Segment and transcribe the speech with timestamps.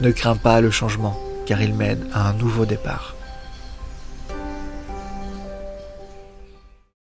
[0.00, 3.14] Ne crains pas le changement, car il mène à un nouveau départ.